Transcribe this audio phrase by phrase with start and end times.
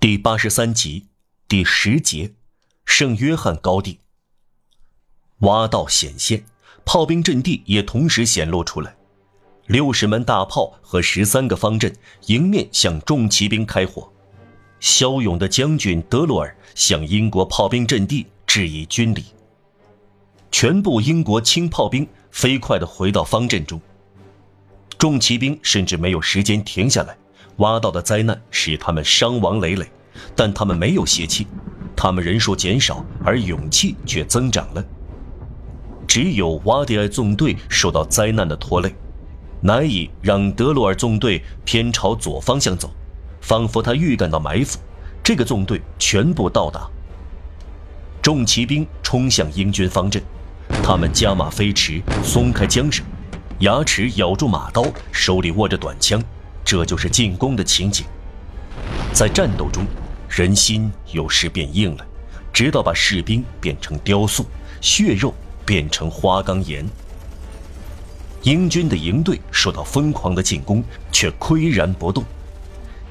[0.00, 1.08] 第八十三集
[1.46, 2.32] 第十节，
[2.86, 3.98] 圣约翰高地。
[5.40, 6.42] 挖道显现，
[6.86, 8.96] 炮兵阵地也同时显露出来。
[9.66, 11.94] 六十门大炮和十三个方阵
[12.28, 14.10] 迎面向重骑兵开火。
[14.80, 19.26] 骁勇的将军德罗尔向英国炮兵阵地致以军礼。
[20.50, 23.78] 全部英国轻炮兵飞快地回到方阵中。
[24.96, 27.14] 重骑兵甚至没有时间停下来。
[27.60, 29.86] 挖到的灾难使他们伤亡累累，
[30.34, 31.46] 但他们没有泄气，
[31.94, 34.84] 他们人数减少，而勇气却增长了。
[36.06, 38.94] 只有瓦迪埃纵队受到灾难的拖累，
[39.60, 42.90] 难以让德鲁尔纵队偏朝左方向走，
[43.40, 44.78] 仿佛他预感到埋伏。
[45.22, 46.88] 这个纵队全部到达，
[48.22, 50.20] 重骑兵冲向英军方阵，
[50.82, 53.04] 他们加马飞驰，松开缰绳，
[53.58, 54.82] 牙齿咬住马刀，
[55.12, 56.20] 手里握着短枪。
[56.64, 58.06] 这就是进攻的情景。
[59.12, 59.84] 在战斗中，
[60.28, 62.06] 人心有时变硬了，
[62.52, 64.46] 直到把士兵变成雕塑，
[64.80, 65.34] 血肉
[65.64, 66.88] 变成花岗岩。
[68.42, 72.24] 英军的营队受到疯狂的进攻，却岿然不动。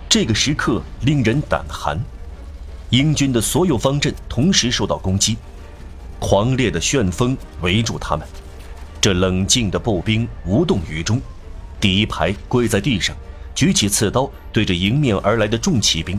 [0.08, 2.00] 这个时刻令人胆寒。
[2.90, 5.38] 英军的所有方阵同时受到攻击，
[6.18, 8.28] 狂烈的旋风围住他们。
[9.00, 11.22] 这冷静的步兵无动于衷，
[11.80, 13.16] 第一排跪在地上。
[13.60, 16.18] 举起刺刀对着迎面而来的重骑兵，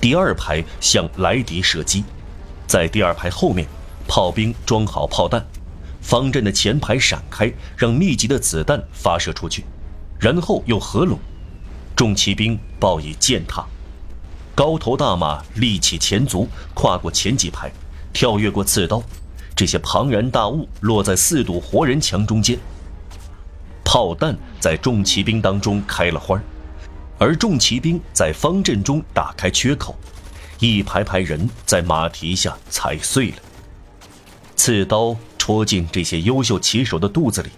[0.00, 2.02] 第二排向来敌射击，
[2.66, 3.64] 在第二排后面，
[4.08, 5.46] 炮兵装好炮弹，
[6.00, 9.62] 方阵的前排闪开，让密集的子弹发射出去，
[10.18, 11.16] 然后又合拢，
[11.94, 13.64] 重骑兵报以践踏，
[14.52, 17.70] 高头大马立起前足，跨过前几排，
[18.12, 19.00] 跳跃过刺刀，
[19.54, 22.58] 这些庞然大物落在四堵活人墙中间，
[23.84, 26.42] 炮弹在重骑兵当中开了花。
[27.18, 29.96] 而重骑兵在方阵中打开缺口，
[30.58, 33.36] 一排排人在马蹄下踩碎了。
[34.56, 37.50] 刺刀戳进这些优秀骑手的肚子里，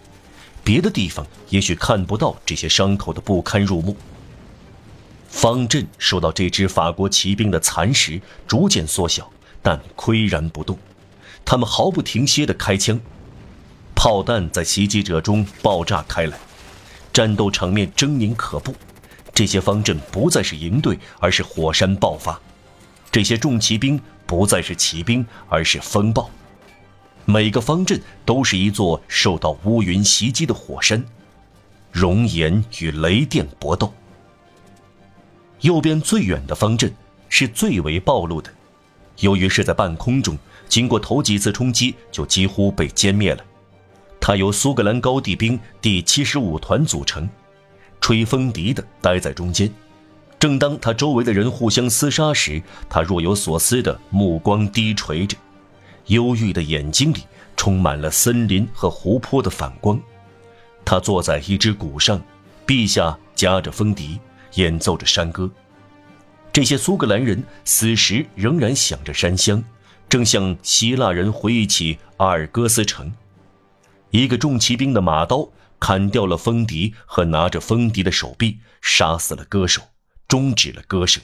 [0.64, 3.96] 别的地方也许看不到这些伤口的不堪入目。
[5.28, 9.30] 方阵受到这支法国骑兵的蚕食，逐渐缩小，
[9.62, 10.78] 但岿然不动。
[11.44, 12.98] 他们毫不停歇地开枪，
[13.94, 16.38] 炮弹在袭击者中爆炸开来，
[17.12, 18.74] 战斗场面狰狞可怖。
[19.36, 22.40] 这些方阵不再是营队，而是火山爆发；
[23.12, 26.30] 这些重骑兵不再是骑兵，而是风暴。
[27.26, 31.04] 每个方阵都是一座受到乌云袭击的火山，
[31.92, 33.92] 熔岩与雷电搏斗。
[35.60, 36.90] 右边最远的方阵
[37.28, 38.50] 是最为暴露的，
[39.18, 43.44] 由于是在半空中，经过头几次冲击就几乎被歼灭了。
[44.18, 47.28] 它由苏格兰高地兵第七十五团组成。
[48.00, 49.72] 吹风笛的待在中间，
[50.38, 55.36] 正当他周围的人互相厮杀时，他若有所思的目光低垂着，
[56.06, 57.24] 忧郁的眼睛里
[57.56, 60.00] 充满了森林和湖泊的反光。
[60.84, 62.22] 他坐在一只鼓上，
[62.64, 64.20] 臂下夹着风笛，
[64.54, 65.50] 演奏着山歌。
[66.52, 69.62] 这些苏格兰人此时仍然想着山乡，
[70.08, 73.12] 正像希腊人回忆起阿尔戈斯城。
[74.10, 75.48] 一个重骑兵的马刀。
[75.86, 79.90] 砍掉了风笛和拿着风笛的手臂，杀死了歌手，
[80.26, 81.22] 终止了歌声。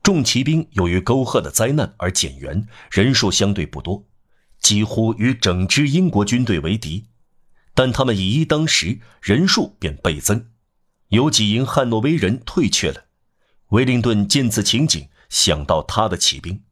[0.00, 4.04] 重骑兵由于沟壑的灾难而减员，人数相对不多，
[4.60, 7.06] 几乎与整支英国军队为敌。
[7.74, 10.50] 但他们以一当十，人数便倍增。
[11.08, 13.06] 有几营汉诺威人退却了。
[13.70, 16.62] 威灵顿见此情景，想到他的骑兵。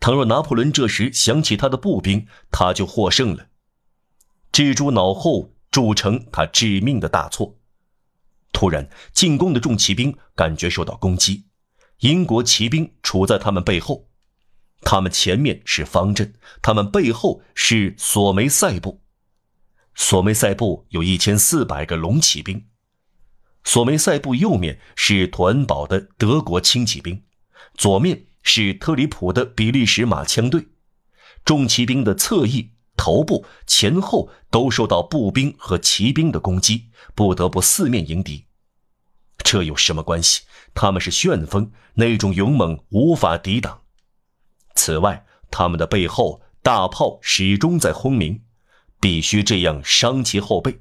[0.00, 3.46] 倘若拿破仑这时想起他的步兵，他就获胜了。
[4.50, 5.52] 蜘蛛脑后。
[5.70, 7.58] 铸成他致命的大错。
[8.52, 11.46] 突然，进攻的重骑兵感觉受到攻击，
[12.00, 14.08] 英国骑兵处在他们背后，
[14.80, 19.02] 他们前面是方阵，他们背后是索梅塞部。
[19.94, 22.66] 索梅塞部有一千四百个龙骑兵，
[23.64, 27.24] 索梅塞部右面是图恩堡的德国轻骑兵，
[27.74, 30.68] 左面是特里普的比利时马枪队，
[31.44, 32.72] 重骑兵的侧翼。
[32.98, 38.44] 头部前后都受到步兵和骑兵的攻击，不得不四面迎敌。
[39.38, 40.42] 这有什么关系？
[40.74, 43.80] 他们是旋风，那种勇猛无法抵挡。
[44.74, 48.42] 此外，他们的背后大炮始终在轰鸣，
[49.00, 50.80] 必须这样伤其后背。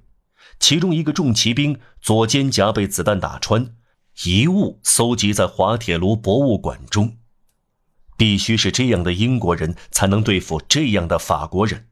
[0.60, 3.76] 其中一个重骑兵左肩胛被子弹打穿，
[4.26, 7.18] 遗物搜集在滑铁卢博物馆中。
[8.18, 11.88] 必须是这样的英国人才能对付这样的法国人。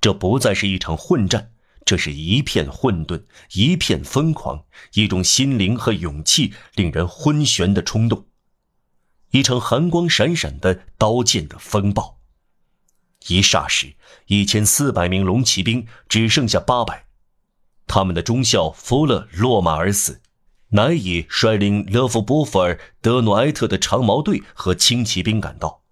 [0.00, 1.52] 这不再是一场混战，
[1.84, 8.26] 这是一片混沌，一片疯狂，一种心灵和勇气令人昏眩的冲动。
[9.30, 12.20] 一场寒光闪闪的刀剑的风暴。
[13.28, 13.94] 一霎时，
[14.26, 17.06] 一千四百名龙骑兵只剩下八百，
[17.86, 20.22] 他们的中校弗勒落马而死，
[20.70, 25.82] 乃以率领勒夫波弗尔德诺埃特的长矛队和轻骑兵赶到，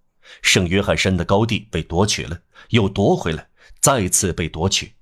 [0.41, 2.39] 圣约翰山的高地被夺取了，
[2.69, 3.48] 又夺回来，
[3.81, 4.93] 再次被夺取。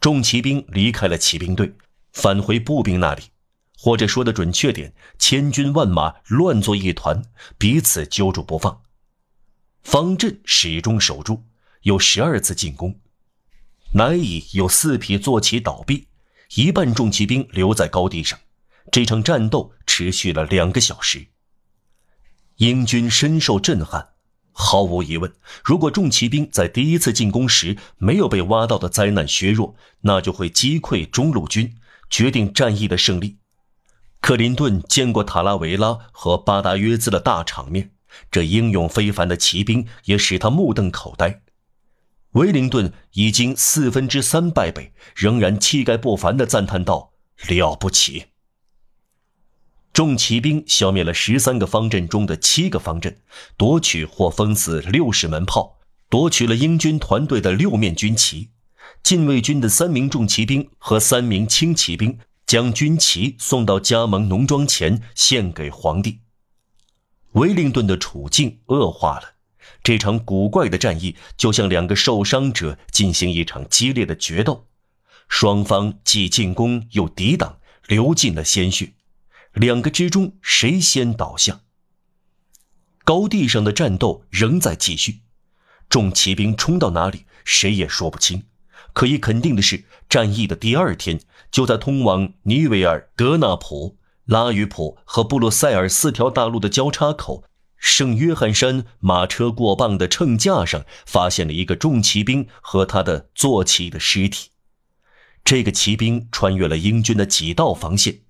[0.00, 1.74] 重骑兵离开了骑兵队，
[2.12, 3.24] 返回步兵那里，
[3.78, 7.22] 或者说的准确点，千军万马乱作一团，
[7.58, 8.82] 彼此揪住不放。
[9.82, 11.44] 方阵始终守住。
[11.82, 13.00] 有十二次进攻，
[13.94, 16.08] 乃以有四匹坐骑倒闭，
[16.56, 18.38] 一半重骑兵留在高地上。
[18.92, 21.28] 这场战斗持续了两个小时。
[22.56, 24.09] 英军深受震撼。
[24.52, 25.32] 毫无疑问，
[25.64, 31.76] 如果重骑兵在第一次进攻时没有被挖到的灾难削弱，那就会击溃中路军，
[32.08, 33.38] 决定战役的胜利。
[34.20, 37.92] 克林顿见过塔拉维拉和巴达约兹的大场面，
[38.30, 41.40] 这英勇非凡的骑兵也使他目瞪口呆。
[42.32, 47.12] 威灵顿已经四分之三败北，仍然气概不凡地赞叹道
[47.48, 48.26] ：“了不起！”
[49.92, 53.20] 重骑兵消灭了十三个方阵中的七个方阵，
[53.56, 55.78] 夺取或封死六十门炮，
[56.08, 58.50] 夺取了英军团队的六面军旗。
[59.02, 66.20] 禁卫军的三名重骑兵和三名轻骑兵将军旗送到加盟农庄前，献给皇帝。
[67.32, 69.34] 威灵顿的处境恶化了。
[69.82, 74.66] 这场古怪的战役就像两个受伤者进行一场激烈的决斗，
[75.28, 78.92] 双方既进攻又抵挡，流尽了鲜血。
[79.54, 81.60] 两个之中谁先倒下？
[83.04, 85.20] 高地上的战斗仍在继续，
[85.88, 88.44] 众骑兵冲到哪里，谁也说不清。
[88.92, 91.20] 可以肯定的是，战役的第二天，
[91.50, 97.44] 就在通往尼维尔、德纳普、拉于普和布鲁塞尔四条大路的交叉口。
[97.76, 104.50] 圣约翰山马车过磅的秤架上，发现了一个重骑兵和他的坐骑的尸体。
[105.42, 108.20] 这个骑兵穿越了英军的几道防线，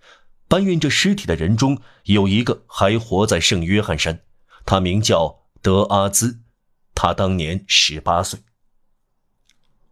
[0.51, 4.25] 搬运着尸体的人中有一个还活在圣约翰山，
[4.67, 6.41] 他名叫德阿兹，
[6.93, 8.41] 他当年十八岁。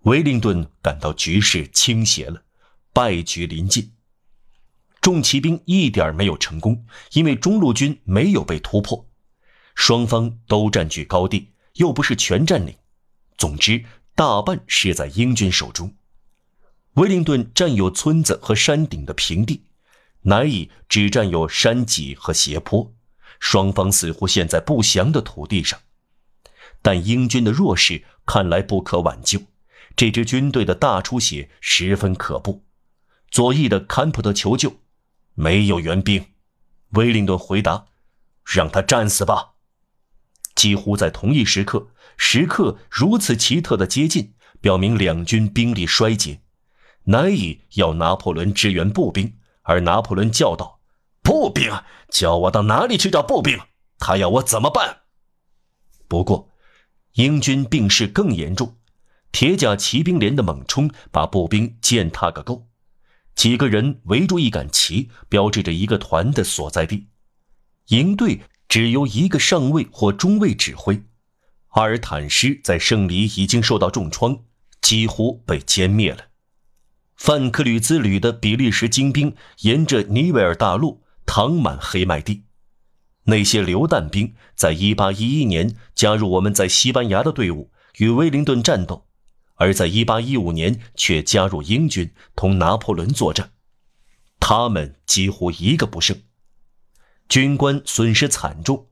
[0.00, 2.42] 威灵顿感到局势倾斜了，
[2.92, 3.92] 败局临近。
[5.00, 9.08] 重骑兵一点没有成功，因为中路军没有被突破。
[9.76, 12.74] 双方都占据高地，又不是全占领，
[13.36, 13.84] 总之
[14.16, 15.94] 大半是在英军手中。
[16.94, 19.62] 威灵顿占有村子和山顶的平地，
[20.28, 22.94] 难以只占有山脊和斜坡。
[23.40, 25.78] 双方似乎陷在不祥的土地上，
[26.82, 29.40] 但英军的弱势看来不可挽救。
[29.96, 32.64] 这支军队的大出血十分可怖。
[33.30, 34.80] 左翼的坎普特求救，
[35.34, 36.26] 没有援兵。
[36.90, 37.86] 威灵顿回答
[38.44, 39.54] ：“让他战死吧。”
[40.54, 46.40] 几乎在同一时刻，时刻如此奇特的接近，表明两军兵力衰竭，
[47.04, 49.37] 难以要拿破仑支援步兵。
[49.68, 50.80] 而拿破仑叫道
[51.22, 51.70] ：“步兵，
[52.08, 53.60] 叫我到哪里去找步兵？
[53.98, 55.02] 他要我怎么办？”
[56.08, 56.50] 不过，
[57.12, 58.78] 英军病势更严重，
[59.30, 62.68] 铁甲骑兵连的猛冲把步兵践踏个够。
[63.34, 67.08] 几个人围住一杆旗，标志着一个团的所在地。
[67.88, 68.40] 营队。
[68.68, 71.02] 只由一个上尉或中尉指挥。
[71.68, 74.44] 阿尔坦师在胜里已经受到重创，
[74.82, 76.27] 几乎被歼灭了。
[77.18, 82.44] 范克吕兹旅的比利时精兵沿着尼维尔大陆躺满黑麦地。
[83.24, 89.06] 那些榴弹兵在1811年加入我们在西班牙的队伍，与威灵顿战斗，
[89.56, 93.50] 而在1815年却加入英军，同拿破仑作战。
[94.38, 96.22] 他们几乎一个不剩。
[97.28, 98.86] 军官损失惨重，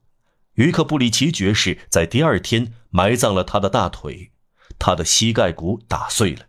[0.54, 4.32] 于克布里奇爵士在第二天埋葬了他的大腿，
[4.80, 6.46] 他的膝盖骨打碎了。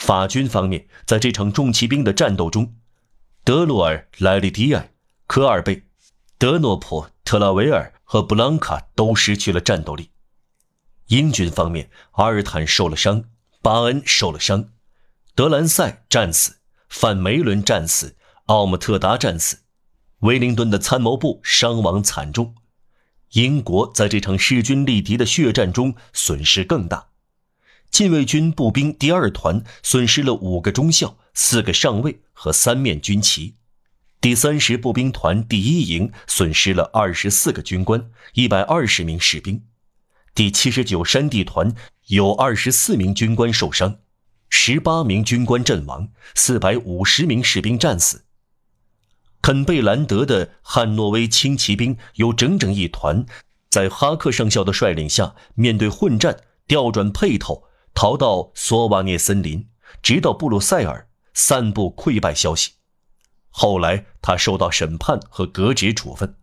[0.00, 2.74] 法军方面在这场重骑兵的战斗中，
[3.44, 4.94] 德洛尔、莱利迪埃、
[5.26, 5.84] 科尔贝、
[6.38, 10.10] 德诺普、特拉维尔和布朗卡都失去了战斗力。
[11.08, 13.24] 英军方面，阿尔坦受了伤，
[13.60, 14.70] 巴恩受了伤，
[15.34, 16.56] 德兰塞战死，
[16.88, 18.16] 范梅伦战死，
[18.46, 19.58] 奥姆特达战死。
[20.20, 22.54] 威灵顿的参谋部伤亡惨重，
[23.32, 27.09] 英国在这场势均力敌的血战中损失更大。
[27.90, 33.54] 禁卫军步兵第二团损失了五个中校、四个上尉和三面军旗；
[34.20, 39.62] 第三十步兵团第一营损失了二十四个军官、一百二十名士兵；
[40.34, 41.74] 第七十九山地团
[42.06, 43.98] 有二十四名军官受伤，
[44.48, 48.24] 十八名军官阵亡，四百五十名士兵战死。
[49.42, 53.24] 肯贝兰德的汉诺威轻骑兵有整整一团，
[53.68, 59.68] 在哈克上校的率领下，面对混战，调转配头，逃到索瓦涅森林，
[60.02, 62.72] 直到布鲁塞尔，散布溃败消息。
[63.50, 66.36] 后来他受到审判和革职处分。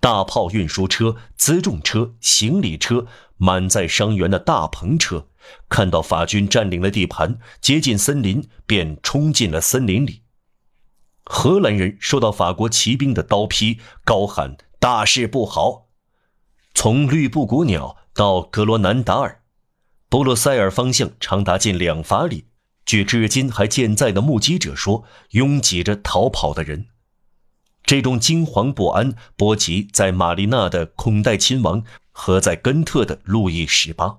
[0.00, 3.06] 大炮运输车、辎重车、行李车，
[3.36, 5.28] 满载伤员的大篷车，
[5.68, 10.22] 看到法军占领了地盘，接近森林，便冲进了森林里。
[11.24, 15.88] 荷兰人受到法国骑兵的刀劈，高喊：“大事不好！”
[16.72, 19.42] 从绿布谷鸟到格罗南达尔，
[20.08, 22.46] 布鲁塞尔方向长达近两法里。
[22.84, 26.86] 据至今还健在的目击者说，拥挤着逃跑的人。
[27.82, 31.82] 这种惊惶不安波及在玛丽娜的孔代亲王
[32.12, 34.18] 和在根特的路易十八。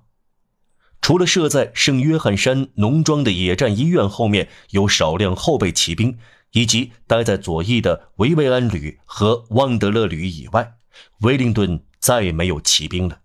[1.02, 6.18] 除了设在圣约翰山农庄的野战医院后面有少量后备骑兵。
[6.54, 10.78] 以及待在左翼的维维安旅和旺德勒旅以外，
[11.20, 13.20] 威灵顿再没有骑兵了。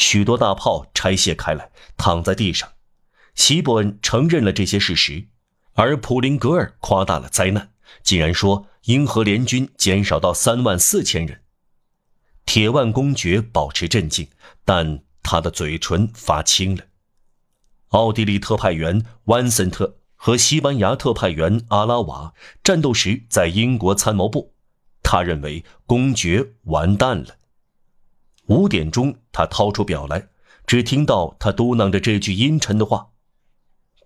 [0.00, 2.72] 许多大炮拆卸开来，躺在地上。
[3.34, 5.26] 希伯恩承认了这些事实，
[5.74, 7.70] 而普林格尔夸大了灾难，
[8.02, 11.42] 竟然说英荷联军减少到三万四千人。
[12.46, 14.28] 铁腕公爵保持镇静，
[14.64, 16.84] 但他的嘴唇发青了。
[17.88, 19.98] 奥地利特派员万森特。
[20.22, 24.52] 和西班牙特派员阿拉瓦战斗时，在英国参谋部，
[25.02, 27.36] 他认为公爵完蛋了。
[28.50, 30.26] 五点钟，他掏出表来，
[30.66, 33.10] 只听到他嘟囔着这句阴沉的话：“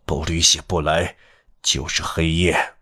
[0.04, 1.16] 不吕谢不来，
[1.62, 2.74] 就是黑夜。”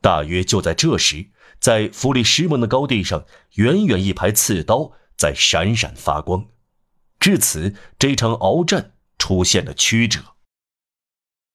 [0.00, 1.26] 大约就在这时，
[1.60, 6.46] 在弗里什蒙的高地上，远远一排刺刀在闪闪发光。
[7.18, 10.20] 至此，这场鏖战出现了曲折。